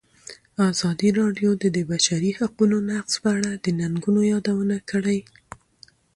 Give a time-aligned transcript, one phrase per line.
[0.71, 5.19] ازادي راډیو د د بشري حقونو نقض په اړه د ننګونو یادونه کړې.